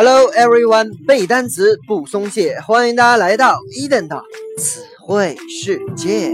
[0.00, 4.22] Hello everyone，背单词不松懈，欢迎大家来到 Eden 的
[4.56, 6.30] 词汇世界。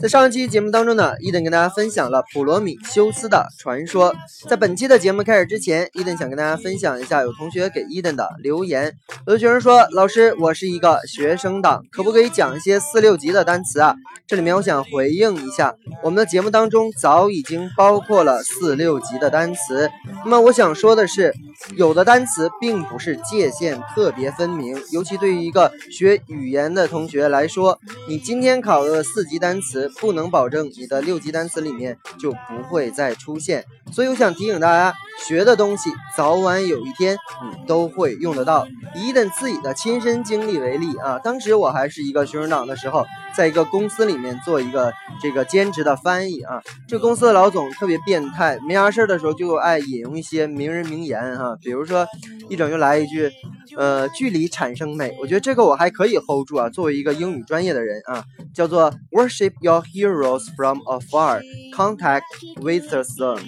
[0.00, 4.14] 在上一期节目当中呢，伊登跟大家分享了普罗米修斯的传说。
[4.48, 8.94] 在本期的节目开始之前，伊登想跟大家分享一下有同学给伊登的留言。
[9.26, 13.94] 有的学生说：“老师，我是一个学生党，可不可以讲一些四六级的单词啊？”
[14.26, 19.90] 这里面我想回应一下，我们的节目当中早已经包括了四六级的单词。
[20.24, 21.34] 那么我想说的是，
[21.76, 29.90] 有的单词并不是界限特别分明，尤其对于一个学语言的同学来说，你今天考的四级单词。
[30.00, 34.94] 不能保证你的六级单词里面就不会再出现，所以我想提醒大家，
[35.26, 37.16] 学的东西早晚有一天
[37.50, 38.66] 你都会用得到。
[38.94, 43.04] 以伊登自己的亲身经历为例啊，当时我还是一个学生党的时候，
[43.36, 52.06] 在一个公司里面做一个这个兼职的翻译啊，这公司的老总特别变态，没啥事儿的时候就爱引用一些名人名言哈，比如说
[52.48, 53.30] 一整就来一句。
[53.76, 56.68] 呃，距离产生美，我觉得这个我还可以 hold 住啊。
[56.68, 61.40] 作为一个英语专业的人啊，叫做 worship your heroes from afar,
[61.72, 62.22] contact
[62.60, 63.38] with the sun。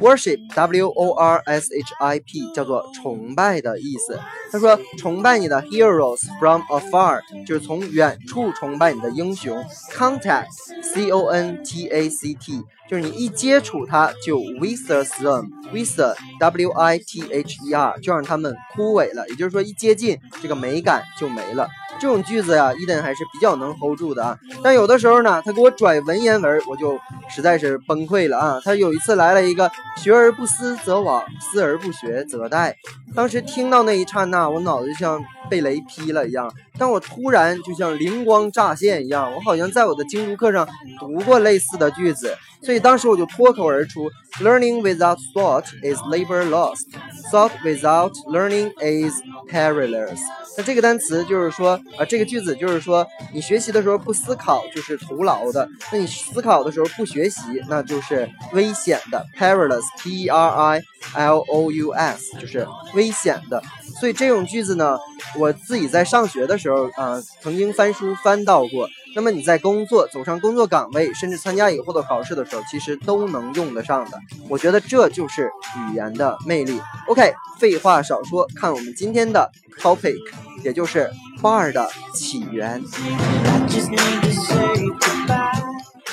[0.00, 4.18] Worship w o r s h i p 叫做崇拜的意思。
[4.50, 9.62] 他说崇拜你的 heroes from afar 就是从远处崇拜你的英雄。
[9.94, 10.46] contact
[10.82, 17.74] c o n t a c t 就是你一接触他就 wither them，wither w i t h e
[17.74, 19.28] r 就让他们枯萎了。
[19.28, 21.68] 也就是说一接近这个美感就没了。
[22.00, 24.36] 这种句子呀，伊登还是比较能 hold 住的啊。
[24.62, 26.98] 但有的时候呢，他给我拽文言文，我就
[27.28, 28.60] 实在是崩溃了啊。
[28.64, 32.72] 他有一次来了一个“学而不思则罔，思而不学则殆”。
[33.14, 36.50] 当时听到那一刹那，我脑子就像被雷劈了一样。
[36.78, 40.66] 但我突然就像灵光乍现一样，我好像在我的精读课上
[40.98, 44.08] 读过类似的句子，所以当时我就脱口而出
[44.40, 46.86] ：“Learning without thought is labor lost.
[47.30, 49.12] Thought without learning is
[49.50, 50.20] perilous.”
[50.56, 59.24] 那这个单词就是说，啊，这个句子就是说，你学习的时候不思考就是徒劳的，那你思考的时候不学习，那就是危险的。
[59.38, 60.82] perilous, p r i
[61.28, 63.62] l o u s，就是危险的。
[64.00, 64.98] 所以这种句子呢，
[65.40, 68.86] 我自己在上学的时候啊，曾经翻书翻到过。
[69.16, 74.18] 那么你在工作走上工作岗位，甚至参加以后的考试的时候，其实都能用得上的。
[74.48, 75.50] 我觉得这就是
[75.90, 76.78] 语言的魅力。
[77.08, 79.50] OK，废话少说，看我们今天的
[79.80, 80.14] topic，
[80.62, 81.10] 也就是
[81.42, 82.80] bar 的起源。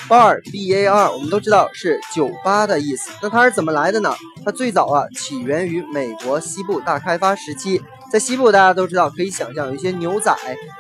[0.10, 3.12] bar b a r 我们都知道是酒吧的意思。
[3.22, 4.16] 那它是怎么来的呢？
[4.46, 7.82] 它最早啊起源于美国西部大开发时期。
[8.10, 10.34] 在西部，大家都知道，可以想象有一些牛仔，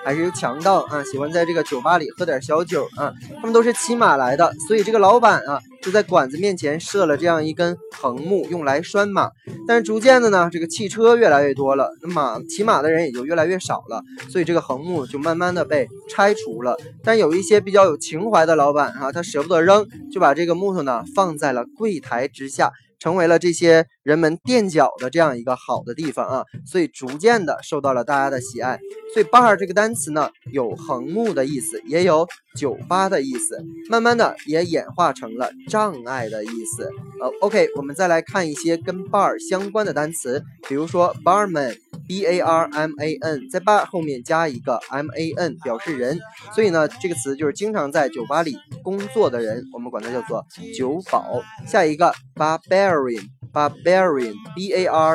[0.04, 3.14] 还是有强盗啊，喜欢在这个酒吧里喝点小酒啊。
[3.36, 9.30] 他们都是骑马来的，所以这个老板啊，就在馆子面前设了这样一根横木，用来拴马。
[9.68, 16.78] 但是逐渐的呢，这个汽车越来越多了，那马骑马的人也就越来越少了，所以这个横木就慢慢的被拆除了。
[17.04, 22.72] 但有一些比较有情怀的老板啊，他舍不得扔，就把这个木头呢放在了柜台之下。
[23.00, 28.80] 成为了这些人们垫脚的这样一个好的地方啊，所以逐渐的受到了大家的喜爱。
[29.13, 36.90] 所以 bar 这个单词呢，有横木的意思，也有酒吧的意思，慢慢的也演化成了障碍的意思。
[37.22, 41.75] 呃，OK，我们再来看一些跟 bar 相关的单词，比如说 barman
[42.07, 46.19] b a r m a n，在 bar 后面加一个 m a n，表示人，
[46.56, 50.45] 所以呢，这个词就是经常在酒吧里工作的人，我们管它叫做
[50.75, 51.41] 酒保。
[51.66, 53.37] 下一个 barbarian。
[53.53, 55.06] Barbarian, B-A-R-B-A-R-I-A-N。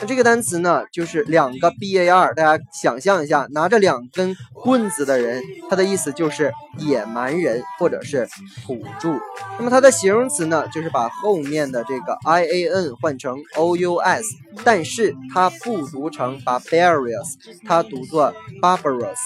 [0.00, 8.26] 那这个单词呢，就是两个 B-A-R，大家想象一下，拿着两根棍子的人，它的意思就是野蛮人或者是
[8.64, 9.18] 土著。
[9.58, 14.26] 那么它的形容词呢，就是把后面的这个 I-A-N 换成 O-U-S，
[14.64, 17.34] 但是它不读成 barbarious，
[17.66, 19.18] 它读作 barbarous。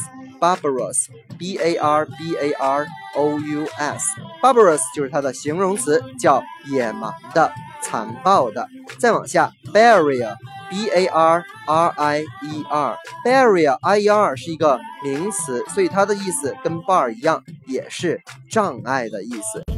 [0.45, 1.07] Barbarous,
[1.39, 2.87] b a r b a r
[3.17, 4.05] o u s,
[4.43, 7.51] barbarous 就是它的形容词，叫野蛮的、
[7.81, 8.69] 残暴的。
[8.99, 10.37] 再往下，barrier,
[10.69, 18.21] b a r r i e r, barrier, i e r 是一个名词，所以它的意思跟 bar 一样，也是
[18.51, 19.74] 障碍的意思。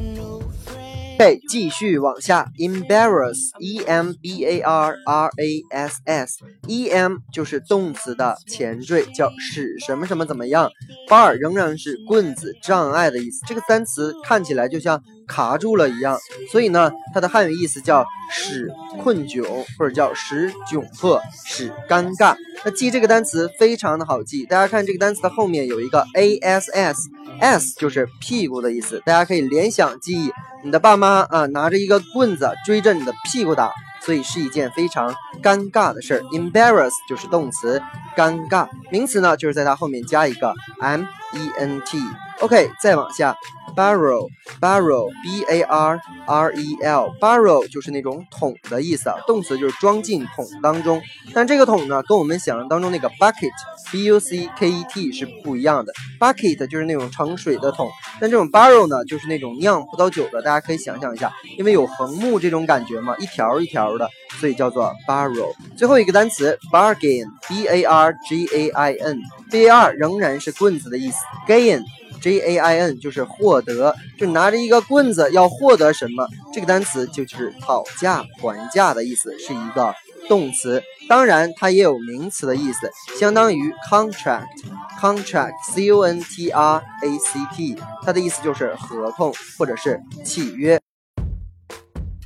[1.18, 10.70] 对继续往下，embarrass，e m b a r r a s s，e m 就是动词的前缀，叫使什么什么怎么样。
[11.08, 13.40] bar 仍然是棍子、障碍的意思。
[13.46, 16.18] 这个单词看起来就像卡住了一样，
[16.50, 18.70] 所以呢，它的汉语意思叫使
[19.02, 19.44] 困窘，
[19.78, 22.36] 或者叫使窘迫、使尴尬。
[22.64, 30.32] 那记这个单词非常的好记，大家看这个单词的后面有一个 a s s，s 就是屁股的意思，大家可以联想记忆。
[30.64, 33.70] 你的爸妈啊拿着一个棍子追着你的屁股打，
[34.02, 36.20] 所以是一件非常尴尬的事儿。
[36.32, 37.80] embarrass 就是动词，
[38.16, 42.00] 尴尬名词呢就是在它后面加一个 m e n t。
[42.40, 43.36] OK，再往下。
[43.76, 44.28] Barrel,
[44.58, 51.02] barrel, B-A-R-R-E-L, barrel 就是那种桶的意思啊，动词就是装进桶当中。
[51.34, 53.52] 但这个桶呢，跟我们想象当中那个 bucket,
[53.92, 55.92] B-U-C-K-E-T 是不一样的。
[56.18, 60.40] Bucket 就是那种盛水的桶，但这种 barrel 呢，就是那种酿葡萄酒的。
[60.40, 64.08] 大家可以想象一下，因为有横木这种感觉嘛，一条一条的，
[64.40, 65.52] 所以叫做 barrel。
[65.76, 69.20] 最后一个单词 bargain, B-A-R-G-A-I-N,
[69.50, 71.84] B-A-R 仍然是棍子的意思，gain。
[72.20, 79.94] G A I N 就是获得，就拿着一个棍子要获得什么，这个单词就是讨价还价的意思，是一个
[80.28, 80.82] 动词。
[81.08, 90.80] 当然，它也有名词的意思，相当于 contract，contract C O N T R A C T，它的意思就是合同或者是契约。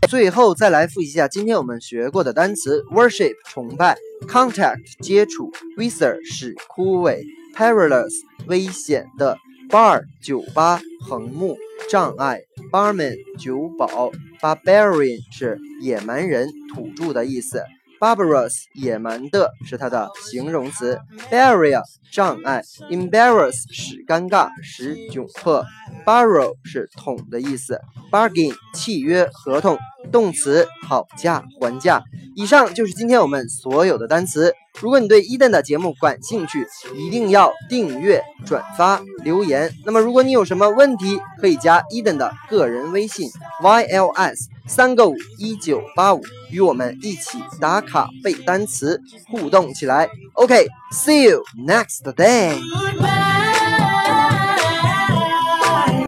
[0.08, 3.96] 最后再来复习一下今天我们学过的单词：worship 崇拜
[4.26, 7.22] ，contact 接触，wither 是枯萎
[7.54, 8.10] ，perilous
[8.46, 9.36] 危险的。
[9.70, 11.56] Bar 酒吧，横木
[11.88, 12.40] 障碍
[12.72, 17.62] ；barman 酒保；barbarian 是野蛮人、土著的意思
[18.00, 20.98] ；barbarous 野蛮的是它的形容词
[21.30, 25.64] ；barrier 障碍；embarrass 使尴尬、使窘迫
[26.04, 27.80] ；borrow 是桶的意思
[28.10, 29.78] ；bargain 契约、合同。
[30.10, 32.02] 动词讨价还价。
[32.40, 34.54] 以上就是今天我们所有的单词。
[34.80, 36.66] 如果你对伊登的节目感兴趣，
[36.96, 39.70] 一定要订阅、转发、留言。
[39.84, 43.28] 那么，如果你有什么问题，可以加伊登的个人微信
[43.62, 48.98] yls 三个五一九八五，与我们一起打卡背单词，
[49.30, 50.08] 互动起来。
[50.32, 52.58] OK，see you next day。